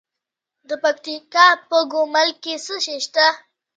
[0.67, 3.27] د پکتیکا په ګومل کې څه شی شته؟